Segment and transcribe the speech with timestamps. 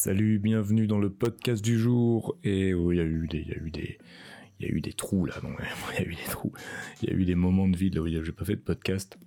[0.00, 2.36] Salut, bienvenue dans le podcast du jour.
[2.44, 3.98] Et oh, il y a eu des, il y a eu des,
[4.60, 5.34] il y a eu des trous là.
[5.42, 5.48] Non,
[5.92, 6.52] il y a eu des trous.
[7.02, 9.18] Il y a eu des moments de vide là où j'ai pas fait de podcast.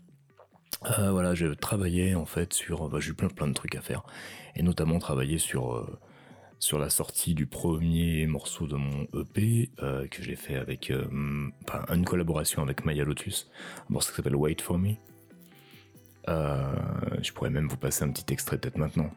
[0.97, 3.81] Euh, voilà, j'ai travaillé en fait sur, bah, j'ai eu plein plein de trucs à
[3.81, 4.03] faire,
[4.55, 5.99] et notamment travailler sur euh,
[6.59, 10.93] sur la sortie du premier morceau de mon EP euh, que j'ai fait avec
[11.67, 13.51] enfin, une collaboration avec Maya Lotus,
[13.89, 14.93] un morceau qui s'appelle Wait for Me.
[16.27, 19.11] je pourrais même vous passer un petit extrait peut-être maintenant.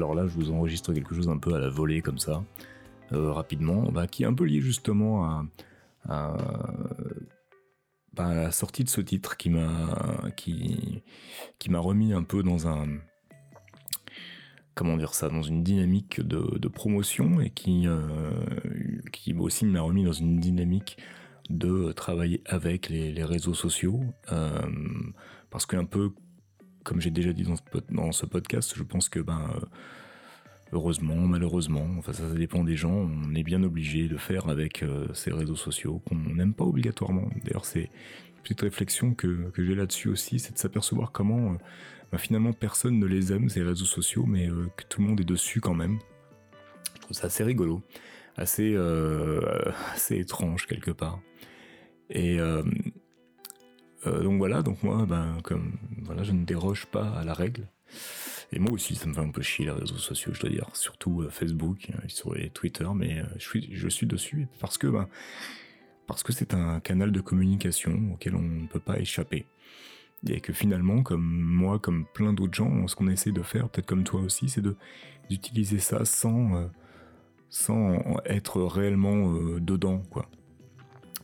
[0.00, 2.42] Alors là, je vous enregistre quelque chose un peu à la volée comme ça,
[3.12, 5.26] euh, rapidement, bah, qui est un peu lié justement
[6.08, 6.36] à,
[8.14, 11.02] bah, la sortie de ce titre qui m'a qui,
[11.58, 12.86] qui m'a remis un peu dans un
[14.74, 18.30] comment dire ça, dans une dynamique de, promotion et qui, euh,
[19.12, 20.96] qui aussi m'a remis dans une dynamique
[21.50, 24.00] de travailler avec les, réseaux sociaux,
[24.32, 24.66] euh,
[25.50, 26.12] parce qu'un peu
[26.84, 27.44] comme j'ai déjà dit
[27.90, 29.60] dans ce, podcast, je pense que ben euh,
[30.72, 35.12] heureusement, malheureusement, enfin ça, dépend des gens, on est bien obligé de faire avec euh,
[35.14, 37.28] ces réseaux sociaux qu'on n'aime pas obligatoirement.
[37.44, 37.90] D'ailleurs, c'est
[38.36, 41.56] une petite réflexion que, que j'ai là-dessus aussi, c'est de s'apercevoir comment euh,
[42.12, 45.24] ben, finalement personne ne les aime ces réseaux sociaux, mais que tout le monde est
[45.24, 45.98] dessus quand même.
[46.94, 47.82] Je trouve ça assez rigolo,
[48.36, 48.74] assez
[49.94, 51.20] assez étrange quelque part.
[52.08, 52.38] Et
[54.04, 57.68] donc voilà, donc moi, ben, comme voilà, je ne déroge pas à la règle.
[58.52, 60.68] Et moi aussi, ça me fait un peu chier les réseaux sociaux, je dois dire,
[60.74, 65.08] surtout euh, Facebook, euh, les Twitter, mais je suis, je suis dessus parce que, ben,
[66.06, 69.46] parce que c'est un canal de communication auquel on ne peut pas échapper.
[70.28, 73.86] Et que finalement, comme moi, comme plein d'autres gens, ce qu'on essaie de faire, peut-être
[73.86, 74.62] comme toi aussi, c'est
[75.30, 76.70] d'utiliser ça sans
[77.48, 80.02] sans être réellement dedans,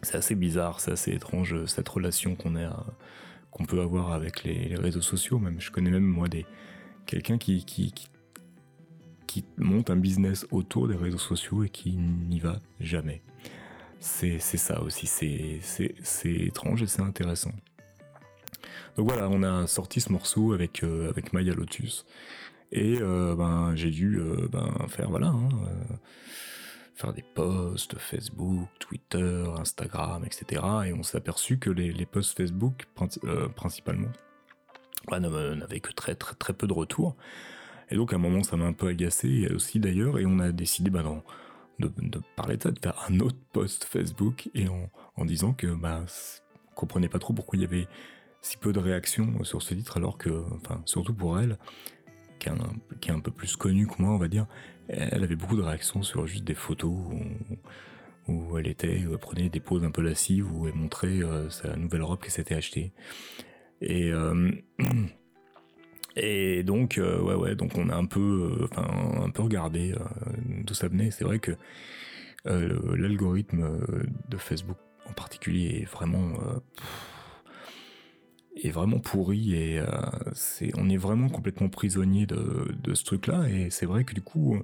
[0.03, 2.87] c'est assez bizarre, c'est assez étrange euh, cette relation qu'on a,
[3.51, 5.39] qu'on peut avoir avec les, réseaux sociaux.
[5.39, 6.47] Même, je connais même moi des
[7.07, 7.95] quelqu'un qui, qui,
[9.59, 13.23] monte un business autour des réseaux sociaux et qui n'y va jamais.
[14.01, 15.61] C'est, ça aussi, c'est,
[16.25, 17.53] étrange et c'est intéressant.
[18.97, 22.07] Donc voilà, on a sorti ce morceau avec, euh, avec Maya Lotus.
[22.73, 24.19] Et euh, ben, j'ai dû
[24.51, 25.49] ben, faire, voilà, hein,
[26.97, 30.63] faire des posts Facebook, Twitter, Instagram, etc.
[30.87, 32.87] Et on s'est aperçu que les, posts Facebook
[33.25, 34.09] euh, principalement
[35.09, 37.15] bah, n'avaient que très très très peu de retours.
[37.91, 40.51] Et donc à un moment ça m'a un peu agacé aussi d'ailleurs et on a
[40.53, 41.05] décidé bah,
[41.79, 46.05] de, parler de ça, de faire un autre post Facebook et en, disant que bah
[46.71, 47.87] on comprenait pas trop pourquoi il y avait
[48.41, 51.59] si peu de réactions sur ce titre alors que, enfin surtout pour elle,
[52.39, 52.49] qui
[53.09, 54.47] est, un, peu plus connue que moi, on va dire,
[54.89, 56.95] elle avait beaucoup de réactions sur juste des photos
[58.29, 61.77] où, elle était, elle prenait des poses un peu lascives, où elle montrait euh, sa
[61.77, 62.93] nouvelle robe qu'elle s'était achetée.
[63.81, 64.51] Et euh,
[66.65, 69.95] donc euh, ouais ouais donc on a un peu un peu regardé
[70.65, 71.11] d'où ça venait.
[71.11, 71.53] C'est vrai que
[72.45, 73.81] l'algorithme
[74.29, 76.33] de Facebook en particulier est vraiment
[78.57, 79.87] est vraiment pourri et euh,
[80.33, 84.23] c'est on est vraiment complètement prisonnier de, ce truc là et c'est vrai que du
[84.23, 84.59] coup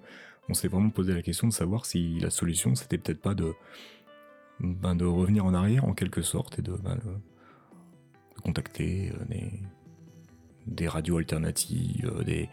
[0.48, 3.52] on s'est vraiment posé la question de savoir si la solution c'était peut-être pas de
[4.60, 6.98] ben, de revenir en arrière en quelque sorte et de, ben,
[8.42, 9.36] contacter euh,
[10.66, 12.46] des, radios alternatives euh,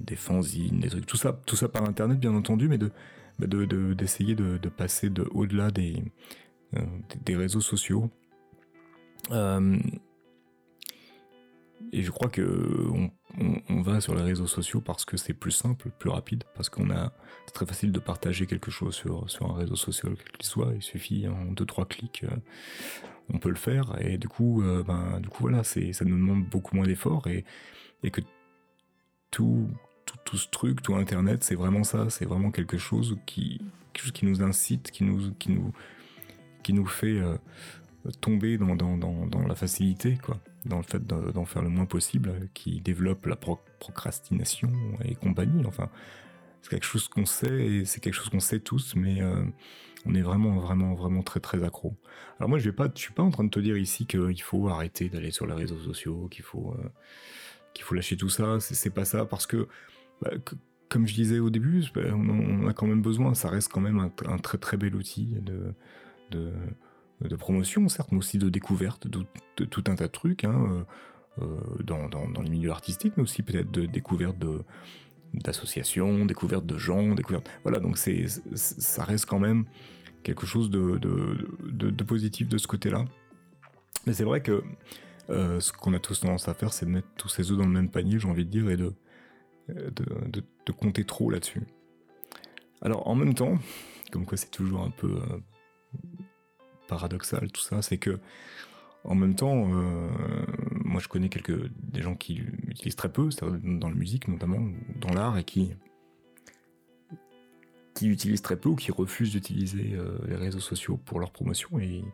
[0.00, 1.06] des fanzines des trucs.
[1.06, 2.92] Tout ça tout ça par internet bien entendu mais de
[3.38, 3.48] ben,
[3.94, 6.02] d'essayer de, passer de au-delà des,
[7.24, 8.10] des réseaux sociaux.
[9.30, 9.78] Euh,
[11.98, 12.86] et je crois que
[13.68, 16.90] on, va sur les réseaux sociaux parce que c'est plus simple, plus rapide, parce qu'on
[16.90, 17.12] a,
[17.46, 20.72] c'est très facile de partager quelque chose sur, sur un réseau social quel qu'il soit.
[20.76, 22.36] Il suffit en deux trois clics, euh,
[23.34, 23.96] on peut le faire.
[24.00, 27.26] Et du coup, euh, ben, du coup voilà, c'est, ça nous demande beaucoup moins d'efforts
[27.26, 27.44] et,
[28.04, 28.20] et que
[29.32, 29.68] tout,
[30.06, 33.60] tout, tout ce truc, tout Internet, c'est vraiment ça, c'est vraiment quelque chose qui,
[33.92, 35.72] qui nous incite, qui nous, qui nous,
[36.62, 37.36] qui nous fait euh,
[38.20, 38.74] tomber dans,
[39.46, 40.18] la facilité,
[40.64, 44.70] dans le fait d'en faire le moins possible, qui développe la procrastination
[45.04, 45.64] et compagnie.
[45.66, 45.90] Enfin,
[46.62, 49.44] c'est quelque chose qu'on sait et c'est quelque chose qu'on sait tous, mais euh,
[50.06, 51.96] on est vraiment, vraiment, vraiment très, très accro.
[52.38, 54.42] Alors moi, je vais pas, je suis pas en train de te dire ici qu'il
[54.42, 58.58] faut arrêter d'aller sur les réseaux sociaux, qu'il faut, euh, lâcher tout ça.
[58.60, 59.68] C'est pas ça, parce que,
[60.20, 60.30] bah,
[60.88, 63.34] comme je disais au début, on, a quand même besoin.
[63.34, 65.36] Ça reste quand même un, très, très bel outil
[66.30, 66.52] de
[67.20, 69.24] de promotion, certes, mais aussi de découverte de,
[69.64, 70.44] tout un tas de trucs.
[70.44, 70.86] Hein.
[71.84, 74.36] dans, dans, les milieux artistiques, mais aussi peut-être de découverte
[75.34, 77.48] d'associations, découverte de gens, découverte.
[77.62, 79.64] Voilà, donc c'est ça reste quand même
[80.22, 83.04] quelque chose de, de, positif de ce côté-là.
[84.06, 84.62] Mais c'est vrai que
[85.30, 87.66] euh, ce qu'on a tous tendance à faire, c'est de mettre tous ses œufs dans
[87.66, 88.92] le même panier, j'ai envie de dire, et de,
[90.72, 91.62] compter trop là-dessus.
[92.82, 93.58] Alors en même temps,
[94.12, 95.38] comme quoi c'est toujours un peu euh,
[96.88, 98.18] paradoxal tout ça, c'est que
[99.04, 100.08] en même temps, euh,
[100.84, 103.28] moi je connais quelques des gens qui l'utilisent très peu,
[103.62, 104.60] dans la musique notamment,
[104.96, 105.70] dans l'art, et qui
[108.02, 109.96] utilisent très peu ou qui refusent d'utiliser
[110.26, 112.04] les réseaux sociaux pour leur promotion et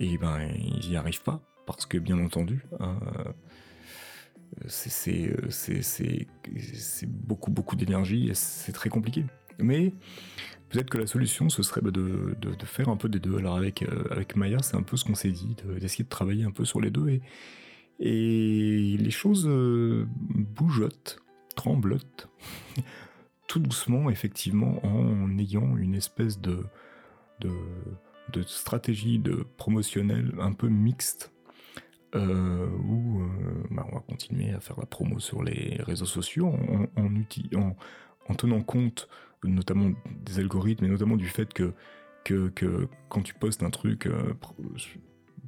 [0.00, 2.98] et ben ils n'y arrivent pas parce que bien entendu, hein,
[4.66, 5.34] c'est
[7.06, 9.24] beaucoup beaucoup d'énergie et c'est très compliqué.
[9.58, 9.92] Mais
[10.74, 13.38] peut-être que la solution ce serait bah, de, faire un peu des deux.
[13.38, 16.44] Alors avec, euh, avec Maya, c'est un peu ce qu'on s'est dit, d'essayer de, travailler
[16.44, 17.22] un peu sur les deux et,
[18.00, 21.20] et les choses euh, bougeotent,
[21.54, 22.28] tremblotent,
[23.46, 26.64] tout doucement effectivement en ayant une espèce de,
[27.40, 27.52] de,
[28.32, 31.30] de stratégie de promotionnelle un peu mixte
[32.16, 33.22] euh, où
[33.70, 38.62] bah, on va continuer à faire la promo sur les réseaux sociaux en, en, tenant
[38.62, 39.08] compte
[39.44, 39.92] notamment
[40.24, 41.72] des algorithmes et notamment du fait que,
[43.08, 44.34] quand tu postes un truc, euh,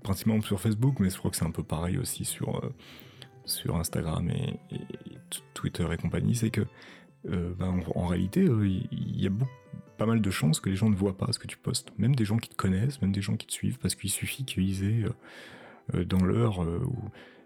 [0.02, 2.62] principalement sur Facebook, mais je crois que c'est un peu pareil aussi sur,
[3.44, 4.58] sur Instagram et,
[5.54, 6.62] Twitter et compagnie, c'est que
[7.24, 9.32] bah, en, réalité, il y a
[9.96, 11.90] pas mal de chances que les gens ne voient pas ce que tu postes.
[11.98, 14.44] Même des gens qui te connaissent, même des gens qui te suivent, parce qu'il suffit
[14.44, 15.04] qu'ils aient
[15.94, 16.80] euh, dans l'heure euh,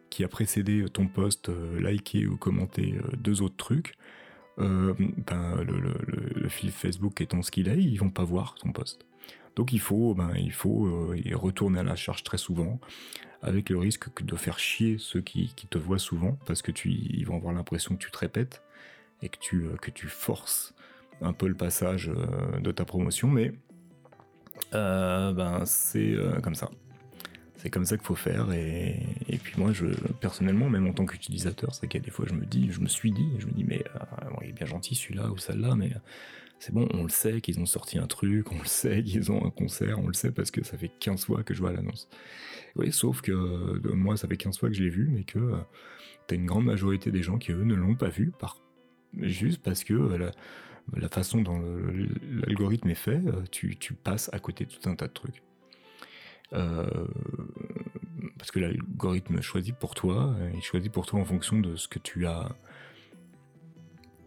[0.08, 3.94] qui a précédé ton post, euh, liké ou commenté deux autres trucs,
[4.58, 9.06] ben, le, fil Facebook étant ce qu'il est, ils vont pas voir ton post.
[9.56, 12.78] Donc il faut, ben, il faut y retourner à la charge très souvent,
[13.42, 17.24] avec le risque de faire chier ceux qui, te voient souvent, parce que tu, ils
[17.24, 18.62] vont avoir l'impression que tu te répètes
[19.22, 20.74] et que tu, que tu forces
[21.22, 22.10] un peu le passage
[22.60, 23.52] de ta promotion, mais
[24.72, 26.70] ben, c'est comme ça
[27.60, 28.52] c'est comme ça qu'il faut faire.
[28.52, 29.86] Et, puis moi, je,
[30.20, 32.80] personnellement, même en tant qu'utilisateur, c'est qu'il y a des fois, je me dis, je
[32.80, 35.92] me suis dit, je me dis, mais euh, est bien gentil celui-là ou celle-là, mais
[36.60, 39.44] c'est bon, on le sait qu'ils ont sorti un truc, on le sait qu'ils ont
[39.44, 42.08] un concert, on le sait parce que ça fait 15 fois que je vois l'annonce.
[42.76, 45.38] Oui, sauf que euh, moi, ça fait 15 fois que je l'ai vu, mais que
[45.38, 45.56] euh,
[46.26, 48.32] t'as une grande majorité des gens qui, eux, ne l'ont pas vu,
[49.22, 51.60] juste parce que la, façon dont
[52.46, 55.42] l'algorithme est fait, tu, passes à côté de tout un tas de trucs.
[56.52, 57.06] Euh,
[58.38, 61.98] parce que l'algorithme choisit pour toi, il choisit pour toi en fonction de ce que
[61.98, 62.54] tu as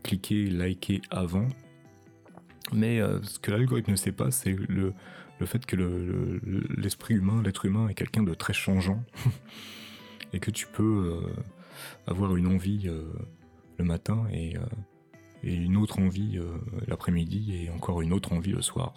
[0.04, 1.48] cliqué, liké avant.
[2.72, 4.94] Mais euh, ce que l'algorithme ne sait pas, c'est le,
[5.40, 5.76] le, fait que
[6.78, 9.04] l'esprit humain, l'être humain est quelqu'un de très changeant.
[10.34, 11.34] et que tu peux euh,
[12.08, 12.90] avoir une envie
[13.78, 14.56] le matin et,
[15.44, 16.40] une autre envie
[16.88, 18.94] l'après-midi et encore une autre envie le soir.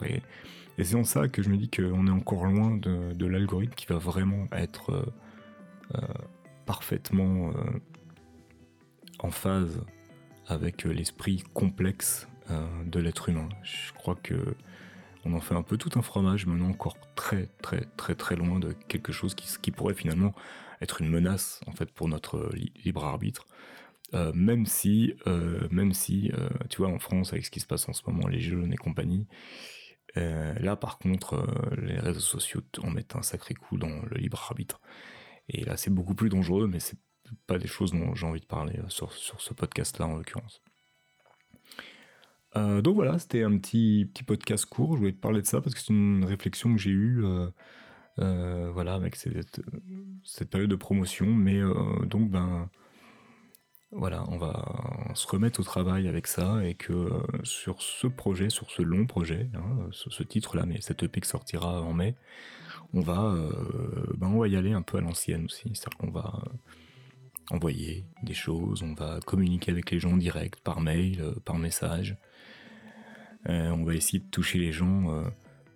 [0.78, 3.86] Et c'est en ça que je me dis qu'on est encore loin de, l'algorithme qui
[3.86, 5.06] va vraiment être euh,
[5.94, 6.00] euh,
[6.66, 7.52] parfaitement euh,
[9.20, 9.80] en phase
[10.46, 12.28] avec l'esprit complexe
[12.84, 13.48] de l'être humain.
[13.62, 14.54] Je crois que
[15.24, 18.60] on en fait un peu tout un fromage, maintenant encore très très très très loin
[18.60, 20.32] de quelque chose qui, pourrait finalement
[20.80, 22.50] être une menace en fait pour notre
[22.84, 23.46] libre arbitre.
[24.34, 25.14] même si,
[25.70, 26.30] même si,
[26.70, 28.76] tu vois, en France, avec ce qui se passe en ce moment, les jeunes et
[28.76, 29.26] compagnie,
[30.16, 34.16] euh, là, par contre, euh, les réseaux sociaux en mettent un sacré coup dans le
[34.16, 34.80] libre arbitre.
[35.48, 36.98] Et là, c'est beaucoup plus dangereux, mais c'est
[37.46, 40.62] pas des choses dont j'ai envie de parler euh, sur, ce podcast-là, en l'occurrence.
[42.54, 44.94] donc voilà, c'était un petit, petit podcast court.
[44.94, 47.22] Je voulais te parler de ça parce que c'est une réflexion que j'ai eue
[48.16, 51.26] voilà, avec cette, période de promotion.
[51.26, 51.60] Mais
[52.06, 52.70] donc, ben
[53.92, 58.50] voilà, on va se remettre au travail avec ça et que euh, sur ce projet,
[58.50, 62.16] sur ce long projet, hein, sur ce titre-là, mais cette EP qui sortira en mai,
[62.92, 66.10] on va, euh, ben on va y aller un peu à l'ancienne aussi, c'est-à-dire qu'on
[66.10, 66.50] va euh,
[67.50, 72.16] envoyer des choses, on va communiquer avec les gens en direct, par mail, par message.
[73.46, 75.24] on va essayer de toucher les gens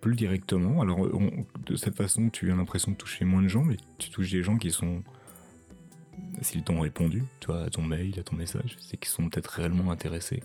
[0.01, 0.81] plus directement.
[0.81, 1.07] Alors
[1.65, 4.43] de cette façon, tu as l'impression de toucher moins de gens, mais tu touches des
[4.43, 5.03] gens qui sont
[6.41, 9.91] s'ils t'ont répondu, tu à ton mail, à ton message, c'est qu'ils sont peut-être réellement
[9.91, 10.41] intéressés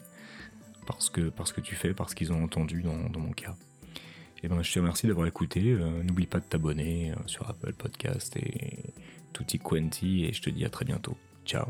[0.86, 3.54] parce que, parce que tu fais, parce qu'ils ont entendu dans, mon cas.
[4.42, 5.72] Et ben, je te remercie d'avoir écouté.
[5.72, 8.78] Euh, n'oublie pas de t'abonner euh, sur Apple Podcast et
[9.36, 10.24] Tutti Quanti.
[10.24, 11.16] Et je te dis à très bientôt.
[11.44, 11.66] Ciao.